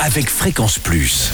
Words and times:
avec 0.00 0.28
Fréquence 0.28 0.78
Plus. 0.78 1.30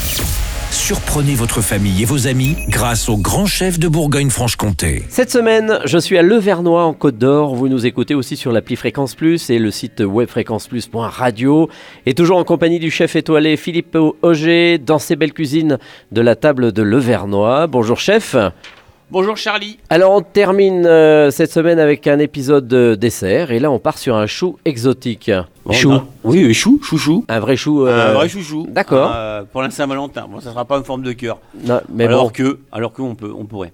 Surprenez 0.70 1.34
votre 1.34 1.60
famille 1.60 2.02
et 2.02 2.04
vos 2.04 2.26
amis 2.28 2.56
grâce 2.68 3.08
au 3.08 3.16
grand 3.16 3.46
chef 3.46 3.78
de 3.78 3.88
Bourgogne-Franche-Comté. 3.88 5.04
Cette 5.08 5.30
semaine, 5.30 5.80
je 5.84 5.98
suis 5.98 6.16
à 6.16 6.22
Levernois 6.22 6.84
en 6.84 6.92
Côte 6.92 7.18
d'Or. 7.18 7.54
Vous 7.56 7.68
nous 7.68 7.86
écoutez 7.86 8.14
aussi 8.14 8.36
sur 8.36 8.52
l'appli 8.52 8.76
Fréquence 8.76 9.14
Plus 9.14 9.50
et 9.50 9.58
le 9.58 9.70
site 9.70 10.00
web 10.00 10.28
fréquenceplus.radio. 10.28 11.68
Et 12.06 12.14
toujours 12.14 12.38
en 12.38 12.44
compagnie 12.44 12.78
du 12.78 12.90
chef 12.90 13.16
étoilé 13.16 13.56
Philippe 13.56 13.98
Auger 14.22 14.78
dans 14.78 14.98
ses 14.98 15.16
belles 15.16 15.32
cuisines 15.32 15.78
de 16.12 16.20
la 16.20 16.36
table 16.36 16.72
de 16.72 16.82
Levernois. 16.82 17.66
Bonjour 17.66 17.98
chef. 17.98 18.36
Bonjour 19.12 19.36
Charlie. 19.36 19.76
Alors 19.88 20.12
on 20.12 20.20
termine 20.20 20.86
euh, 20.86 21.32
cette 21.32 21.50
semaine 21.50 21.80
avec 21.80 22.06
un 22.06 22.20
épisode 22.20 22.68
de 22.68 22.94
dessert 22.94 23.50
et 23.50 23.58
là 23.58 23.68
on 23.68 23.80
part 23.80 23.98
sur 23.98 24.14
un 24.14 24.26
chou 24.26 24.56
exotique. 24.64 25.32
chou. 25.72 25.94
Oui, 26.22 26.44
oui, 26.44 26.54
chou, 26.54 26.80
chouchou. 26.80 27.24
Un 27.28 27.40
vrai 27.40 27.56
chou. 27.56 27.86
Un 27.86 27.88
euh, 27.88 28.12
vrai 28.14 28.28
chouchou. 28.28 28.68
D'accord. 28.70 29.10
Euh, 29.12 29.42
pour 29.50 29.62
la 29.62 29.70
Saint-Valentin. 29.70 30.28
Bon, 30.30 30.38
ça 30.38 30.50
sera 30.50 30.64
pas 30.64 30.78
une 30.78 30.84
forme 30.84 31.02
de 31.02 31.10
cœur. 31.10 31.38
non, 31.64 31.80
mais 31.92 32.04
alors 32.04 32.26
bon, 32.26 32.30
que, 32.30 32.60
alors 32.70 32.92
que 32.92 33.02
on 33.02 33.16
peut, 33.16 33.32
on 33.36 33.46
pourrait. 33.46 33.72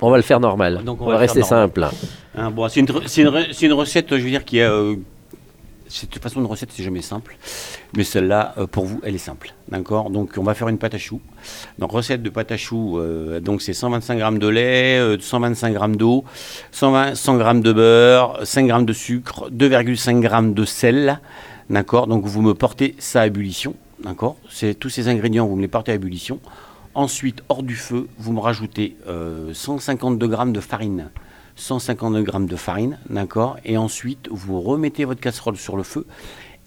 on 0.00 0.10
va 0.10 0.16
le 0.16 0.22
faire 0.22 0.38
normal. 0.38 0.82
Donc, 0.84 1.00
on, 1.00 1.06
on 1.06 1.10
va, 1.10 1.16
rester 1.16 1.42
faire 1.42 1.66
normal. 1.66 1.90
simple. 1.90 1.96
Hein, 2.36 2.50
bon, 2.52 2.68
c'est 2.68 2.78
une, 2.78 2.88
une, 2.88 3.44
une 3.60 3.72
recette, 3.72 4.16
je 4.16 4.22
veux 4.22 4.30
dire, 4.30 4.44
qui 4.44 4.58
est. 4.58 4.68
euh, 5.88 6.06
de 6.06 6.10
toute 6.10 6.22
façon, 6.22 6.40
une 6.40 6.46
recette, 6.46 6.70
c'est 6.72 6.82
jamais 6.82 7.02
simple. 7.02 7.36
Mais 7.96 8.04
celle-là, 8.04 8.54
euh, 8.58 8.66
pour 8.66 8.84
vous, 8.84 9.00
elle 9.02 9.14
est 9.14 9.18
simple. 9.18 9.54
D'accord? 9.68 10.10
Donc, 10.10 10.34
on 10.36 10.42
va 10.42 10.54
faire 10.54 10.68
une 10.68 10.78
pâte 10.78 10.94
à 10.94 10.98
choux. 10.98 11.20
Donc, 11.78 11.92
recette 11.92 12.22
de 12.22 12.30
pâte 12.30 12.52
à 12.52 12.56
choux, 12.56 12.98
euh, 12.98 13.40
donc 13.40 13.62
c'est 13.62 13.72
125 13.72 14.18
g 14.18 14.38
de 14.38 14.48
lait, 14.48 14.98
euh, 14.98 15.18
125 15.18 15.72
g 15.72 15.96
d'eau, 15.96 16.24
120, 16.72 17.14
100 17.14 17.38
g 17.38 17.60
de 17.60 17.72
beurre, 17.72 18.40
5 18.44 18.66
g 18.66 18.84
de 18.84 18.92
sucre, 18.92 19.50
2,5 19.50 20.22
g 20.22 20.54
de 20.54 20.64
sel. 20.64 21.20
D'accord? 21.70 22.06
Donc, 22.06 22.24
vous 22.24 22.42
me 22.42 22.54
portez 22.54 22.94
ça 22.98 23.22
à 23.22 23.26
ébullition. 23.26 23.74
D'accord? 24.02 24.36
Tous 24.78 24.88
ces 24.88 25.08
ingrédients, 25.08 25.46
vous 25.46 25.56
me 25.56 25.62
les 25.62 25.68
portez 25.68 25.92
à 25.92 25.94
ébullition. 25.96 26.40
Ensuite, 26.94 27.42
hors 27.48 27.62
du 27.62 27.76
feu, 27.76 28.08
vous 28.18 28.32
me 28.32 28.40
rajoutez 28.40 28.96
euh, 29.06 29.52
152 29.52 30.30
g 30.30 30.52
de 30.52 30.60
farine. 30.60 31.10
152 31.58 32.24
g 32.24 32.32
de 32.46 32.56
farine, 32.56 32.98
d'accord 33.10 33.56
Et 33.64 33.76
ensuite, 33.76 34.28
vous 34.30 34.60
remettez 34.60 35.04
votre 35.04 35.20
casserole 35.20 35.56
sur 35.56 35.76
le 35.76 35.82
feu 35.82 36.06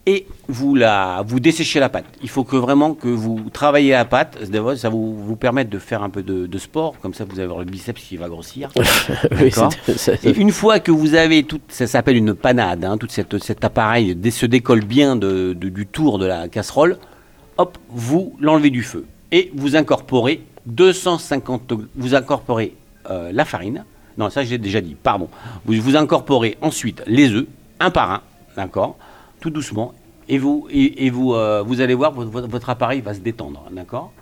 et 0.07 0.25
vous, 0.47 0.73
la, 0.73 1.23
vous 1.27 1.39
desséchez 1.39 1.79
la 1.79 1.87
pâte. 1.87 2.05
Il 2.23 2.29
faut 2.29 2.43
que 2.43 2.55
vraiment 2.55 2.95
que 2.95 3.07
vous 3.07 3.39
travaillez 3.53 3.91
la 3.91 4.03
pâte, 4.05 4.37
ça 4.75 4.89
vous, 4.89 5.15
vous 5.15 5.35
permettre 5.35 5.69
de 5.69 5.77
faire 5.77 6.01
un 6.01 6.09
peu 6.09 6.23
de, 6.23 6.47
de 6.47 6.57
sport, 6.57 6.95
comme 7.01 7.13
ça 7.13 7.23
vous 7.23 7.33
allez 7.33 7.43
avoir 7.43 7.59
le 7.59 7.65
biceps 7.65 8.01
qui 8.01 8.17
va 8.17 8.27
grossir. 8.27 8.71
Oui, 9.39 9.51
Et 10.23 10.31
une 10.37 10.51
fois 10.51 10.79
que 10.79 10.91
vous 10.91 11.13
avez 11.13 11.43
tout, 11.43 11.61
ça 11.67 11.85
s'appelle 11.85 12.17
une 12.17 12.33
panade, 12.33 12.83
hein, 12.83 12.97
tout 12.97 13.07
cette, 13.11 13.37
cet 13.43 13.63
appareil 13.63 14.17
se 14.31 14.45
décolle 14.47 14.83
bien 14.83 15.15
de- 15.15 15.53
de- 15.53 15.69
du 15.69 15.85
tour 15.85 16.17
de 16.17 16.25
la 16.25 16.47
casserole, 16.47 16.97
hop, 17.57 17.77
vous 17.89 18.35
l'enlevez 18.39 18.71
du 18.71 18.81
feu 18.81 19.05
et 19.31 19.51
vous 19.55 19.75
incorporez 19.75 20.41
250, 20.65 21.73
vous 21.95 22.15
incorporez 22.15 22.75
euh, 23.11 23.31
la 23.31 23.45
farine. 23.45 23.85
Non, 24.17 24.29
ça 24.29 24.43
j'ai 24.43 24.57
déjà 24.57 24.81
dit, 24.81 24.95
pardon. 24.95 25.29
Vous, 25.65 25.73
vous 25.81 25.95
incorporez 25.95 26.57
ensuite 26.61 27.03
les 27.07 27.31
œufs, 27.31 27.47
un 27.79 27.91
par 27.91 28.11
un, 28.11 28.21
d'accord, 28.55 28.97
tout 29.39 29.49
doucement, 29.49 29.93
et 30.29 30.37
vous, 30.37 30.67
et, 30.71 31.09
vous, 31.09 31.33
euh, 31.33 31.61
vous 31.61 31.81
allez 31.81 31.93
voir, 31.93 32.13
votre, 32.13 32.69
appareil 32.69 33.01
va 33.01 33.13
se 33.13 33.19
détendre, 33.19 33.65
d'accord. 33.71 34.13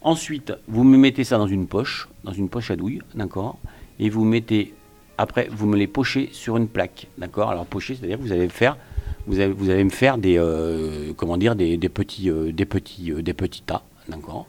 Ensuite, 0.00 0.52
vous 0.66 0.82
me 0.82 0.96
mettez 0.96 1.22
ça 1.22 1.38
dans 1.38 1.46
une 1.46 1.68
poche, 1.68 2.08
dans 2.24 2.32
une 2.32 2.48
poche 2.48 2.70
à 2.70 2.76
douille, 2.76 3.00
d'accord, 3.14 3.58
et 4.00 4.10
vous 4.10 4.24
mettez, 4.24 4.74
après, 5.18 5.48
vous 5.52 5.66
me 5.66 5.76
les 5.76 5.86
pochez 5.86 6.30
sur 6.32 6.56
une 6.56 6.66
plaque, 6.66 7.06
d'accord. 7.18 7.50
Alors 7.50 7.66
pocher, 7.66 7.94
c'est-à-dire 7.94 8.18
que 8.18 8.22
vous 8.22 8.32
allez 8.32 8.48
faire, 8.48 8.76
vous 9.26 9.38
allez, 9.38 9.52
vous 9.52 9.70
allez 9.70 9.84
me 9.84 9.90
faire 9.90 10.18
des, 10.18 10.36
euh, 10.38 11.12
comment 11.16 11.36
dire, 11.36 11.54
des, 11.54 11.78
petits, 11.88 12.30
des 12.52 12.64
petits, 12.64 13.12
euh, 13.12 13.22
des 13.22 13.34
petits 13.34 13.62
tas, 13.62 13.82
d'accord, 14.08 14.46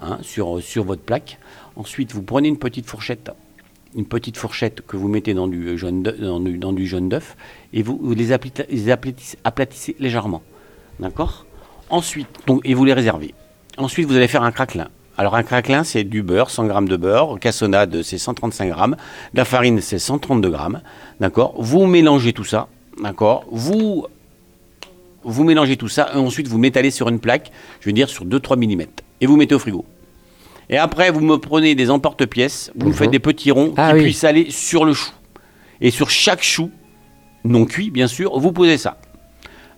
hein, 0.00 0.18
sur, 0.22 0.62
sur 0.62 0.84
votre 0.84 1.02
plaque. 1.02 1.38
Ensuite, 1.76 2.12
vous 2.12 2.22
prenez 2.22 2.48
une 2.48 2.58
petite 2.58 2.86
fourchette, 2.86 3.32
une 3.94 4.06
petite 4.06 4.36
fourchette 4.36 4.82
que 4.86 4.96
vous 4.96 5.08
mettez 5.08 5.34
dans 5.34 5.48
du 5.48 5.78
jaune 5.78 6.02
d'œuf, 6.02 6.20
dans 6.20 6.76
et 7.72 7.82
vous, 7.82 8.14
les, 8.14 8.32
aplatissez 8.32 9.96
légèrement, 9.98 10.42
d'accord? 11.00 11.46
Ensuite, 11.90 12.28
donc, 12.46 12.60
et 12.64 12.74
vous 12.74 12.84
les 12.84 12.92
réservez. 12.92 13.34
Ensuite, 13.76 14.06
vous 14.08 14.16
allez 14.16 14.28
faire 14.28 14.42
un 14.42 14.52
craquelin. 14.52 14.88
Alors, 15.16 15.36
un 15.36 15.42
craquelin, 15.42 15.84
c'est 15.84 16.02
du 16.02 16.22
beurre, 16.22 16.50
100 16.50 16.66
g 16.66 16.88
de 16.88 16.96
beurre. 16.96 17.38
Cassonade, 17.38 18.02
c'est 18.02 18.18
135 18.18 18.68
g. 18.68 18.96
La 19.32 19.44
farine, 19.44 19.80
c'est 19.80 19.98
132 19.98 20.50
g. 20.50 20.58
D'accord? 21.20 21.54
Vous 21.58 21.86
mélangez 21.86 22.32
tout 22.32 22.44
ça. 22.44 22.68
D'accord? 23.00 23.44
Vous 23.50 24.06
vous 25.24 25.44
mélangez 25.44 25.76
tout 25.76 25.88
ça 25.88 26.10
et 26.14 26.18
ensuite 26.18 26.48
vous 26.48 26.58
m'étalez 26.58 26.90
sur 26.90 27.08
une 27.08 27.18
plaque, 27.18 27.50
je 27.80 27.86
veux 27.88 27.92
dire 27.92 28.10
sur 28.10 28.26
2-3 28.26 28.58
mm. 28.58 28.86
Et 29.20 29.26
vous 29.26 29.36
mettez 29.36 29.54
au 29.54 29.58
frigo. 29.58 29.84
Et 30.70 30.76
après, 30.78 31.10
vous 31.10 31.20
me 31.20 31.36
prenez 31.36 31.74
des 31.74 31.90
emporte-pièces, 31.90 32.72
vous 32.74 32.88
me 32.88 32.92
faites 32.92 33.10
des 33.10 33.18
petits 33.18 33.50
ronds 33.50 33.74
Ah 33.76 33.90
qui 33.90 33.96
oui. 33.96 34.02
puissent 34.04 34.24
aller 34.24 34.46
sur 34.50 34.84
le 34.84 34.92
chou. 34.94 35.10
Et 35.80 35.90
sur 35.90 36.08
chaque 36.10 36.42
chou, 36.42 36.70
non 37.44 37.64
cuit 37.66 37.90
bien 37.90 38.06
sûr, 38.06 38.38
vous 38.38 38.52
posez 38.52 38.78
ça. 38.78 38.98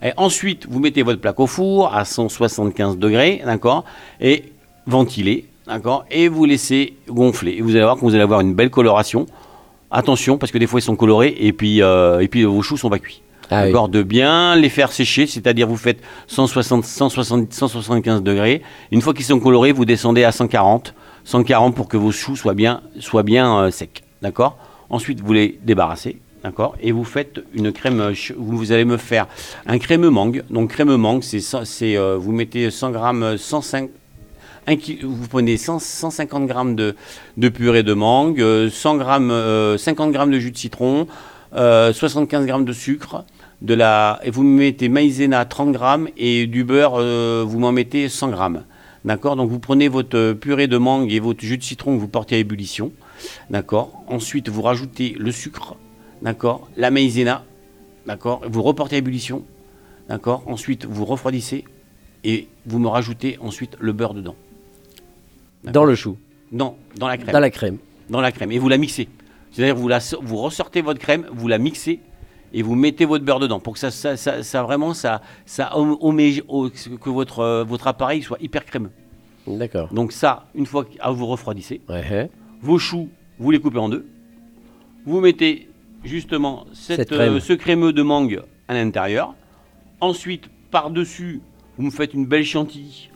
Et 0.02 0.12
ensuite, 0.16 0.66
vous 0.68 0.78
mettez 0.78 1.02
votre 1.02 1.20
plaque 1.20 1.40
au 1.40 1.46
four 1.46 1.92
à 1.94 2.04
175 2.04 2.98
degrés, 2.98 3.42
d'accord? 3.44 3.84
Et 4.20 4.44
ventilez, 4.86 5.46
d'accord? 5.66 6.04
Et 6.10 6.28
vous 6.28 6.44
laissez 6.44 6.94
gonfler. 7.08 7.52
Et 7.58 7.62
vous 7.62 7.70
allez 7.70 7.82
voir 7.84 7.96
que 7.96 8.00
vous 8.02 8.14
allez 8.14 8.22
avoir 8.22 8.40
une 8.40 8.54
belle 8.54 8.70
coloration. 8.70 9.26
Attention, 9.90 10.36
parce 10.38 10.52
que 10.52 10.58
des 10.58 10.66
fois 10.66 10.80
ils 10.80 10.82
sont 10.82 10.96
colorés 10.96 11.34
et 11.38 11.52
puis, 11.52 11.82
euh, 11.82 12.20
et 12.20 12.28
puis 12.28 12.44
vos 12.44 12.60
choux 12.62 12.76
sont 12.76 12.90
pas 12.90 12.98
cuits. 12.98 13.22
Ah 13.50 13.66
oui. 13.66 13.90
De 13.90 14.02
bien 14.02 14.56
les 14.56 14.68
faire 14.68 14.92
sécher, 14.92 15.26
c'est-à-dire 15.26 15.66
vous 15.68 15.76
faites 15.76 15.98
160, 16.26 16.84
160, 16.84 17.52
175 17.52 18.22
degrés. 18.22 18.62
Une 18.90 19.00
fois 19.00 19.14
qu'ils 19.14 19.24
sont 19.24 19.38
colorés, 19.40 19.72
vous 19.72 19.84
descendez 19.84 20.24
à 20.24 20.32
140, 20.32 20.94
140 21.24 21.74
pour 21.74 21.88
que 21.88 21.96
vos 21.96 22.12
choux 22.12 22.36
soient 22.36 22.54
bien, 22.54 22.82
soient 23.00 23.22
bien 23.22 23.56
euh, 23.58 23.70
secs. 23.70 24.02
D'accord? 24.22 24.58
Ensuite, 24.90 25.20
vous 25.20 25.32
les 25.32 25.58
débarrassez. 25.62 26.18
D'accord? 26.42 26.76
Et 26.80 26.92
vous 26.92 27.04
faites 27.04 27.40
une 27.54 27.72
crème. 27.72 28.00
euh, 28.00 28.14
Vous, 28.36 28.70
allez 28.72 28.84
me 28.84 28.96
faire 28.96 29.26
un 29.66 29.78
crème 29.78 30.08
mangue. 30.08 30.42
Donc, 30.50 30.70
crème 30.70 30.94
mangue, 30.96 31.22
c'est 31.22 31.40
c'est 31.40 31.96
euh, 31.96 32.16
vous 32.18 32.32
mettez 32.32 32.70
100 32.70 32.90
grammes, 32.90 33.22
euh, 33.22 33.36
105. 33.36 33.90
un 34.68 34.76
ki- 34.76 35.00
vous 35.02 35.26
prenez 35.28 35.56
100 35.56 35.78
150 35.80 36.46
grammes 36.46 36.74
de, 36.76 36.94
de 37.36 37.48
purée 37.48 37.82
de 37.82 37.94
mangue, 37.94 38.40
euh, 38.40 38.68
100 38.70 38.96
grammes, 38.96 39.30
euh, 39.30 39.76
50 39.78 40.12
grammes 40.12 40.30
de 40.30 40.38
jus 40.38 40.50
de 40.52 40.56
citron, 40.58 41.06
euh, 41.56 41.92
75 41.92 42.46
grammes 42.46 42.64
de 42.64 42.72
sucre, 42.72 43.24
de 43.62 43.74
la, 43.74 44.20
et 44.22 44.30
vous 44.30 44.42
mettez 44.42 44.88
maïzena 44.88 45.44
30 45.44 45.72
grammes 45.72 46.08
et 46.16 46.46
du 46.46 46.64
beurre, 46.64 46.94
euh, 46.96 47.44
vous 47.46 47.58
m'en 47.58 47.72
mettez 47.72 48.08
100 48.08 48.28
grammes. 48.30 48.64
D'accord? 49.04 49.36
Donc 49.36 49.50
vous 49.50 49.60
prenez 49.60 49.88
votre 49.88 50.32
purée 50.32 50.66
de 50.66 50.76
mangue 50.78 51.12
et 51.12 51.20
votre 51.20 51.40
jus 51.42 51.58
de 51.58 51.62
citron 51.62 51.94
que 51.94 52.00
vous 52.00 52.08
portez 52.08 52.34
à 52.34 52.38
ébullition. 52.38 52.92
D'accord? 53.50 54.02
Ensuite, 54.08 54.48
vous 54.48 54.62
rajoutez 54.62 55.14
le 55.18 55.30
sucre. 55.32 55.76
D'accord? 56.22 56.68
La 56.76 56.90
maïzena. 56.90 57.44
D'accord? 58.06 58.42
Vous 58.48 58.62
reportez 58.62 58.96
à 58.96 58.98
ébullition. 58.98 59.44
D'accord? 60.08 60.42
Ensuite, 60.46 60.84
vous 60.84 61.04
refroidissez 61.04 61.64
et 62.24 62.48
vous 62.66 62.78
me 62.78 62.88
rajoutez 62.88 63.38
ensuite 63.40 63.76
le 63.80 63.92
beurre 63.92 64.14
dedans. 64.14 64.34
Dans 65.64 65.84
le 65.84 65.94
chou, 65.94 66.16
Non, 66.52 66.76
dans 66.96 67.08
la 67.08 67.16
crème. 67.16 67.32
dans 67.32 67.40
la 67.40 67.50
crème. 67.50 67.78
Dans 68.10 68.20
la 68.20 68.32
crème. 68.32 68.52
Et 68.52 68.58
vous 68.58 68.68
la 68.68 68.78
mixez. 68.78 69.08
C'est-à-dire 69.52 69.74
vous, 69.76 69.88
la, 69.88 70.00
vous 70.22 70.36
ressortez 70.36 70.82
votre 70.82 71.00
crème, 71.00 71.26
vous 71.32 71.48
la 71.48 71.58
mixez 71.58 72.00
et 72.52 72.62
vous 72.62 72.74
mettez 72.74 73.04
votre 73.04 73.24
beurre 73.24 73.40
dedans 73.40 73.60
pour 73.60 73.72
que 73.74 73.78
ça, 73.78 73.90
ça, 73.90 74.16
ça, 74.16 74.42
ça 74.42 74.62
vraiment 74.62 74.94
ça, 74.94 75.20
ça 75.44 75.70
que 75.74 77.10
votre, 77.10 77.40
euh, 77.40 77.64
votre 77.64 77.86
appareil 77.86 78.22
soit 78.22 78.38
hyper 78.40 78.64
crémeux. 78.64 78.90
D'accord. 79.46 79.88
Donc 79.92 80.12
ça, 80.12 80.46
une 80.54 80.66
fois 80.66 80.84
que 80.84 80.90
ah, 81.00 81.10
vous 81.10 81.26
refroidissez, 81.26 81.80
Ouais. 81.88 82.30
vos 82.62 82.78
choux, 82.78 83.08
vous 83.38 83.50
les 83.50 83.60
coupez 83.60 83.78
en 83.78 83.88
deux. 83.88 84.06
Vous 85.04 85.20
mettez 85.20 85.68
justement 86.04 86.66
cette, 86.72 86.96
Cette 86.96 87.10
crème. 87.10 87.34
euh, 87.34 87.40
ce 87.40 87.52
crémeux 87.52 87.92
de 87.92 88.02
mangue 88.02 88.42
à 88.68 88.74
l'intérieur. 88.74 89.34
Ensuite, 90.00 90.44
par-dessus, 90.70 91.40
vous 91.78 91.84
me 91.84 91.90
faites 91.90 92.12
une 92.14 92.26
belle 92.26 92.44
chantilly. 92.44 93.10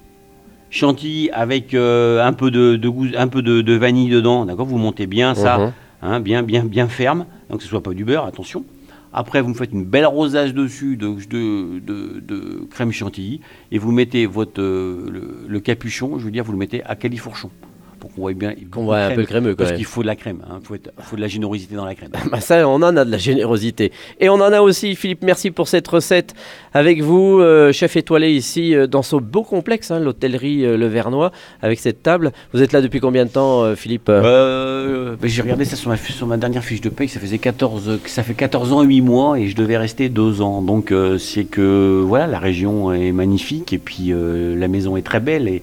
Chantilly 0.71 1.31
avec 1.33 1.75
euh, 1.75 2.25
un 2.25 2.33
peu 2.33 2.51
de, 2.53 2.77
de 2.77 2.89
goût, 2.89 3.07
un 3.17 3.27
peu 3.29 3.43
de, 3.43 3.61
de 3.61 3.73
vanille 3.75 4.09
dedans, 4.09 4.45
d'accord? 4.47 4.67
Vous 4.67 4.79
montez 4.79 5.07
bien 5.09 5.35
ça, 5.35 5.59
Mhm. 5.59 5.73
hein, 6.03 6.21
bien, 6.21 6.43
bien, 6.45 6.65
bien 6.65 6.87
ferme, 6.89 7.27
donc 7.49 7.59
que 7.59 7.65
ce 7.65 7.69
soit 7.69 7.83
pas 7.83 7.93
du 7.93 8.05
beurre, 8.05 8.25
attention. 8.27 8.65
Après, 9.13 9.41
vous 9.43 9.55
faites 9.55 9.73
une 9.73 9.85
belle 9.85 10.07
rosage 10.07 10.55
dessus 10.55 10.97
de, 10.97 11.09
de, 11.29 11.79
de- 11.81 12.21
de 12.21 12.65
crème 12.71 12.93
chantilly 12.93 13.41
et 13.73 13.79
vous 13.79 13.91
mettez 13.93 14.27
votre, 14.27 14.61
euh, 14.63 15.09
le, 15.11 15.47
le 15.49 15.61
capuchon, 15.61 16.19
je 16.19 16.25
veux 16.25 16.31
dire, 16.31 16.45
vous 16.45 16.53
le 16.53 16.59
mettez 16.59 16.85
à 16.85 16.95
califourchon 16.95 17.51
pour 18.01 18.13
qu'on 18.13 18.23
voit 18.23 18.33
bien. 18.33 18.55
Qu'on 18.71 18.85
voit 18.85 18.99
un 18.99 19.15
peu 19.15 19.23
crémeux 19.25 19.55
quand 19.55 19.65
Parce 19.65 19.77
qu'il 19.77 19.85
faut 19.85 20.03
de 20.03 20.07
la 20.09 20.17
crème, 20.17 20.39
il 20.61 20.67
faut, 20.67 20.75
être- 20.75 20.91
faut 20.99 21.17
de 21.17 21.21
la 21.21 21.29
générosité 21.29 21.75
dans 21.77 21.85
la 21.85 21.95
crème. 21.95 22.11
Bah 22.33 22.41
ça, 22.41 22.67
on 22.69 22.75
en 22.83 22.97
a 22.97 23.05
de 23.05 23.11
la 23.11 23.19
générosité. 23.19 23.93
Et 24.19 24.29
on 24.29 24.35
en 24.35 24.53
a 24.53 24.61
aussi, 24.61 24.97
Philippe, 24.97 25.23
merci 25.23 25.51
pour 25.51 25.69
cette 25.69 25.87
recette 25.87 26.35
avec 26.75 27.03
vous, 27.03 27.41
euh, 27.41 27.73
chef 27.73 27.97
étoilé 27.97 28.31
ici 28.33 28.75
euh, 28.75 28.87
dans 28.87 29.03
ce 29.03 29.17
beau 29.17 29.43
complexe, 29.43 29.91
hein, 29.91 30.01
l'hôtellerie 30.01 30.65
euh, 30.65 30.77
Le 30.77 30.87
Vernois, 30.87 31.33
avec 31.63 31.79
cette 31.79 32.03
table. 32.03 32.33
Vous 32.53 32.63
êtes 32.63 32.73
là 32.73 32.81
depuis 32.81 33.01
combien 33.01 33.25
de 33.27 33.31
temps, 33.31 33.75
Philippe? 33.77 34.11
Ben, 34.11 35.17
j'ai 35.25 35.43
regardé 35.43 35.65
ça 35.65 35.77
sur 35.77 35.91
ma, 35.91 35.97
fi- 35.97 36.13
sur 36.13 36.27
ma 36.27 36.37
dernière 36.37 36.65
fiche 36.65 36.81
de 36.81 36.89
paye, 36.89 37.09
ça 37.09 37.21
faisait 37.21 37.39
14, 37.39 37.99
ça 38.07 38.23
fait 38.23 38.35
14 38.35 38.73
ans 38.73 38.83
et 38.83 38.87
8 38.87 39.01
mois 39.03 39.39
et 39.39 39.49
je 39.49 39.57
devais 39.57 39.77
rester 39.77 40.09
2 40.09 40.41
ans. 40.41 40.63
Donc 40.63 40.93
c'est 41.19 41.45
que 41.45 42.03
voilà, 42.07 42.27
la 42.27 42.39
région 42.39 42.93
est 42.93 43.13
magnifique 43.13 43.73
et 43.73 43.79
puis 43.79 44.13
la 44.15 44.69
maison 44.69 44.97
est 44.97 45.03
très 45.03 45.21
belle 45.21 45.49
et, 45.49 45.61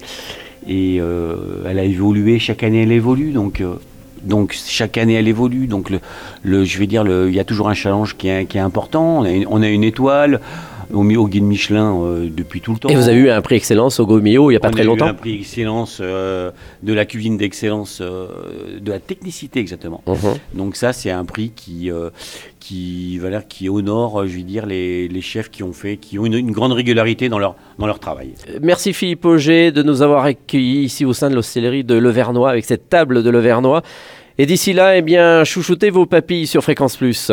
et 0.68 0.98
euh, 1.00 1.64
elle 1.68 1.78
a 1.78 1.84
évolué, 1.84 2.38
chaque 2.38 2.62
année 2.62 2.82
elle 2.82 2.92
évolue. 2.92 3.32
Donc, 3.32 3.60
euh, 3.60 3.74
donc 4.22 4.52
chaque 4.52 4.98
année 4.98 5.14
elle 5.14 5.28
évolue. 5.28 5.66
Donc 5.66 5.90
le, 6.42 6.64
je 6.64 6.78
vais 6.78 6.86
dire, 6.86 7.04
il 7.26 7.34
y 7.34 7.40
a 7.40 7.44
toujours 7.44 7.68
un 7.68 7.74
challenge 7.74 8.16
qui 8.16 8.28
est, 8.28 8.46
qui 8.46 8.58
est 8.58 8.62
important. 8.62 9.24
On 9.48 9.62
a 9.62 9.68
une 9.68 9.84
étoile 9.84 10.40
au, 10.92 11.02
mi- 11.02 11.16
au 11.16 11.26
guide 11.28 11.44
Michelin 11.44 11.94
euh, 12.02 12.28
depuis 12.30 12.60
tout 12.60 12.72
le 12.72 12.78
temps. 12.78 12.88
Et 12.88 12.94
vous 12.94 13.08
avez 13.08 13.18
eu 13.18 13.30
un 13.30 13.40
prix 13.40 13.56
excellence 13.56 14.00
au 14.00 14.06
Gomio 14.06 14.50
il 14.50 14.54
n'y 14.54 14.56
a 14.56 14.60
pas 14.60 14.68
On 14.68 14.72
très 14.72 14.80
a 14.80 14.84
eu 14.84 14.86
longtemps 14.88 15.06
un 15.06 15.14
prix 15.14 15.34
excellence 15.36 15.98
euh, 16.00 16.50
de 16.82 16.92
la 16.92 17.04
cuisine 17.04 17.36
d'excellence, 17.36 17.98
euh, 18.00 18.26
de 18.80 18.90
la 18.90 18.98
technicité 18.98 19.60
exactement. 19.60 20.02
Mhm. 20.06 20.16
Donc 20.54 20.76
ça, 20.76 20.92
c'est 20.92 21.10
un 21.10 21.24
prix 21.24 21.52
qui, 21.54 21.90
qui, 22.60 23.18
voilà, 23.18 23.42
qui 23.42 23.68
honore, 23.68 24.26
je 24.26 24.36
vais 24.36 24.42
dire, 24.42 24.66
les, 24.66 25.08
les 25.08 25.20
chefs 25.20 25.50
qui 25.50 25.62
ont 25.62 25.72
fait, 25.72 25.96
qui 25.96 26.18
ont 26.18 26.26
une, 26.26 26.34
une 26.34 26.50
grande 26.52 26.72
régularité 26.72 27.28
dans 27.28 27.38
leur, 27.38 27.54
dans 27.78 27.86
leur 27.86 27.98
travail. 27.98 28.30
Merci 28.62 28.92
Philippe 28.92 29.24
Auger 29.24 29.70
de 29.72 29.82
nous 29.82 30.02
avoir 30.02 30.24
accueillis 30.24 30.82
ici 30.84 31.04
au 31.04 31.12
sein 31.12 31.30
de 31.30 31.34
l'hostellerie 31.34 31.84
de 31.84 31.94
Le 31.94 32.10
Vernois 32.10 32.50
avec 32.50 32.64
cette 32.64 32.88
table 32.88 33.22
de 33.22 33.30
Le 33.30 33.38
Vernois. 33.40 33.82
Et 34.40 34.46
d'ici 34.46 34.72
là, 34.72 34.96
eh 34.96 35.02
bien, 35.02 35.42
chouchoutez 35.44 35.90
vos 35.90 36.06
papilles 36.06 36.46
sur 36.46 36.62
Fréquence 36.62 36.96
Plus. 36.96 37.32